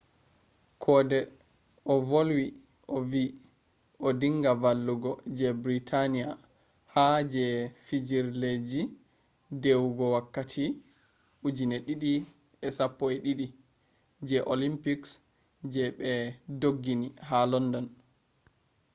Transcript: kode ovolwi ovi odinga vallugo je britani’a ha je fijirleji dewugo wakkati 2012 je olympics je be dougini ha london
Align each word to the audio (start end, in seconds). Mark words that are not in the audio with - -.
kode 0.83 1.19
ovolwi 1.93 2.45
ovi 2.95 3.23
odinga 4.07 4.51
vallugo 4.61 5.11
je 5.37 5.47
britani’a 5.63 6.31
ha 6.93 7.05
je 7.33 7.45
fijirleji 7.85 8.81
dewugo 9.61 10.05
wakkati 10.15 10.65
2012 11.43 13.41
je 14.29 14.37
olympics 14.53 15.09
je 15.73 15.83
be 15.99 16.13
dougini 16.59 17.07
ha 17.27 17.39
london 17.51 17.85